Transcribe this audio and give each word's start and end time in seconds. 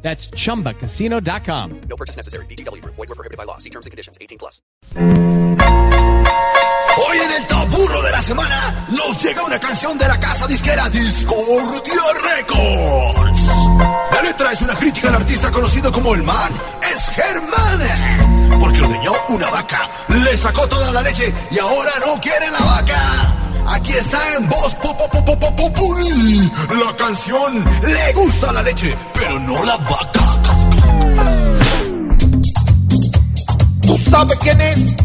That's 0.00 0.30
chumbacasino.com. 0.30 1.80
No 1.88 1.96
purchase 1.96 2.16
necessary. 2.16 2.46
BGW. 2.46 2.82
Void 2.84 3.08
were 3.08 3.14
prohibited 3.14 3.36
by 3.36 3.44
law. 3.44 3.58
See 3.58 3.70
terms 3.70 3.86
and 3.86 3.90
conditions. 3.90 4.16
18 4.20 4.38
plus. 4.38 4.62
Hoy 6.98 7.16
en 7.16 7.30
el 7.30 7.46
top 7.46 7.68
burro 7.70 8.02
de 8.02 8.10
la 8.10 8.20
semana 8.20 8.86
nos 8.90 9.22
llega 9.22 9.44
una 9.44 9.58
canción 9.60 9.96
de 9.98 10.08
la 10.08 10.18
casa 10.18 10.46
disquera 10.48 10.88
Discordia 10.88 12.02
Records. 12.36 13.42
La 14.10 14.22
letra 14.22 14.52
es 14.52 14.62
una 14.62 14.74
crítica 14.74 15.08
al 15.08 15.14
artista 15.16 15.50
conocido 15.50 15.92
como 15.92 16.14
el 16.14 16.22
man. 16.24 16.52
Es 16.92 17.08
Germán. 17.10 18.58
Porque 18.58 18.80
ordeñó 18.80 19.12
una 19.28 19.50
vaca, 19.50 19.88
le 20.08 20.36
sacó 20.36 20.66
toda 20.66 20.90
la 20.90 21.02
leche 21.02 21.32
y 21.52 21.58
ahora 21.58 21.92
no 22.04 22.20
quiere 22.20 22.50
la 22.50 22.58
vaca. 22.58 23.34
Aquí 23.68 23.92
está 23.92 24.34
en 24.34 24.48
voz 24.48 24.74
po, 24.76 24.96
po, 24.96 25.08
po. 25.10 25.37
La 26.84 26.96
canción 26.96 27.64
le 27.82 28.12
gusta 28.12 28.52
la 28.52 28.62
leche, 28.62 28.96
pero 29.14 29.38
no 29.40 29.64
la 29.64 29.76
vaca. 29.76 30.20
¿Tú 33.82 33.96
sabes 34.10 34.38
quién 34.38 34.60
es? 34.60 34.96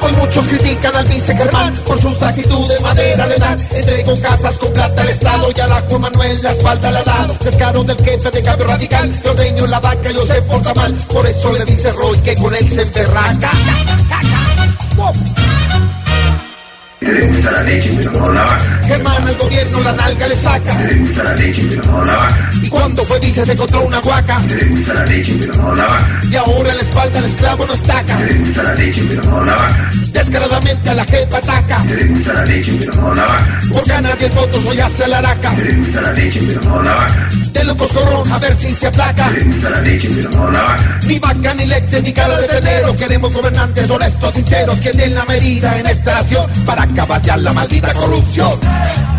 Hoy 0.00 0.12
muchos 0.12 0.46
critican 0.46 0.94
al 0.96 1.04
vice 1.06 1.36
Germán 1.36 1.74
por 1.86 2.00
sus 2.00 2.22
actitudes 2.22 2.80
madera 2.82 3.26
le 3.26 3.36
dan. 3.36 3.58
Entregó 3.74 4.14
casas 4.20 4.58
con 4.58 4.72
plata 4.72 5.02
al 5.02 5.08
Estado 5.08 5.48
y 5.56 5.60
a 5.60 5.66
la 5.66 5.80
Juan 5.80 6.00
Manuel 6.00 6.42
la 6.42 6.50
espalda 6.52 6.90
le 6.90 6.98
ha. 6.98 7.26
Descaro 7.42 7.84
del 7.84 8.04
jefe 8.04 8.30
de 8.30 8.42
cambio 8.42 8.66
radical, 8.66 9.12
le 9.22 9.30
ordeño 9.30 9.66
la 9.66 9.80
vaca 9.80 10.10
y 10.10 10.14
lo 10.14 10.26
se 10.26 10.42
porta 10.42 10.74
mal. 10.74 10.94
Por 11.12 11.26
eso 11.26 11.52
le 11.52 11.64
dice 11.64 11.90
Roy 11.92 12.18
que 12.18 12.34
con 12.36 12.54
él 12.54 12.68
se 12.68 12.82
emberraca. 12.82 13.50
Le 17.14 17.26
gusta 17.26 17.52
la 17.52 17.62
leche, 17.62 17.90
pero 17.96 18.10
no 18.10 18.32
la 18.32 18.42
vaca. 18.42 18.64
Germán 18.88 19.28
al 19.28 19.36
gobierno 19.36 19.80
la 19.82 19.92
nalga 19.92 20.26
le 20.26 20.34
saca. 20.34 20.78
Le 20.80 20.94
gusta 20.96 21.22
la 21.22 21.34
leche, 21.34 21.62
pero 21.70 21.92
no 21.92 22.04
la 22.04 22.12
vaca. 22.16 22.50
Y 22.60 22.68
cuando 22.68 23.04
fue 23.04 23.20
vice 23.20 23.46
se 23.46 23.52
encontró 23.52 23.86
una 23.86 24.00
guaca. 24.00 24.40
Le 24.48 24.64
gusta 24.64 24.94
la 24.94 25.04
leche, 25.06 25.36
pero 25.38 25.62
no 25.62 25.74
la 25.76 25.84
vaca. 25.84 26.20
Y 26.28 26.34
ahora 26.34 26.70
en 26.70 26.76
la 26.76 26.82
espalda 26.82 27.18
el 27.20 27.24
esclavo 27.26 27.66
no 27.66 27.74
estaca. 27.74 28.18
Le 28.18 28.34
gusta 28.34 28.62
la 28.64 28.74
leche, 28.74 29.02
pero 29.08 29.22
no 29.30 29.44
la 29.44 29.54
vaca. 29.54 29.88
Descaradamente 30.12 30.90
a 30.90 30.94
la 30.94 31.04
jefa 31.04 31.36
ataca. 31.36 31.84
Le 31.84 32.04
gusta 32.04 32.32
la 32.32 32.44
leche, 32.46 32.72
pero 32.80 33.00
no 33.00 33.14
la 33.14 33.24
vaca. 33.24 33.60
Por 33.72 33.86
ganar 33.86 34.18
10 34.18 34.34
votos 34.34 34.64
hoy 34.66 34.80
hace 34.80 35.06
la 35.06 35.18
araca. 35.18 35.54
Le 35.54 35.74
gusta 35.74 36.00
la 36.00 36.12
leche, 36.12 36.40
pero 36.48 36.60
no 36.62 36.82
la 36.82 36.94
vaca. 36.94 37.28
De 37.52 37.64
locos 37.64 37.92
corrón 37.92 38.32
a 38.32 38.38
ver 38.40 38.58
si 38.58 38.72
se 38.72 38.88
aplaca. 38.88 39.30
Le 39.30 39.44
gusta 39.44 39.70
la 39.70 39.80
leche, 39.82 40.08
vaca 41.94 42.00
ni 42.00 42.00
leche 42.00 42.02
ni 42.02 42.12
cara 42.12 42.36
de 42.36 42.46
tenero. 42.46 42.96
Queremos 42.96 43.34
gobernantes 43.34 43.90
honestos, 43.90 44.34
sinceros, 44.34 44.80
que 44.80 44.90
den 44.92 45.14
la 45.14 45.24
medida 45.24 45.78
en 45.78 45.86
esta 45.86 46.14
nación 46.14 46.50
para 46.64 46.82
acabar 46.82 47.22
ya 47.22 47.36
la 47.36 47.52
maldita 47.52 47.92
corrupción. 47.92 49.13